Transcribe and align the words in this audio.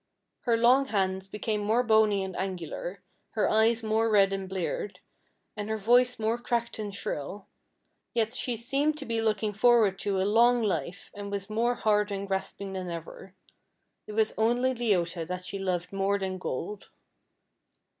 Her 0.45 0.57
long 0.57 0.87
hands 0.87 1.27
became 1.27 1.61
more 1.61 1.83
bony 1.83 2.23
and 2.23 2.35
angular, 2.35 3.03
her 3.33 3.47
eyes 3.47 3.83
more 3.83 4.09
red 4.09 4.33
and 4.33 4.49
bleared, 4.49 4.99
and 5.55 5.69
her 5.69 5.77
voice 5.77 6.17
more 6.17 6.39
cracked 6.39 6.79
and 6.79 6.91
shrill; 6.91 7.45
yet 8.15 8.33
she 8.33 8.57
seemed 8.57 8.97
to 8.97 9.05
be 9.05 9.21
looking 9.21 9.53
forward 9.53 9.99
to 9.99 10.19
a 10.19 10.25
long 10.25 10.63
life, 10.63 11.11
and 11.13 11.29
was 11.29 11.51
more 11.51 11.75
hard 11.75 12.11
and 12.11 12.27
grasping 12.27 12.73
than 12.73 12.89
ever. 12.89 13.35
It 14.07 14.13
was 14.13 14.33
only 14.39 14.73
Leota 14.73 15.23
that 15.27 15.45
she 15.45 15.59
loved 15.59 15.93
more 15.93 16.17
than 16.17 16.39
gold. 16.39 16.89